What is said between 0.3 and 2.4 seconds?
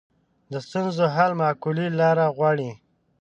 د ستونزو حل معقولې لارې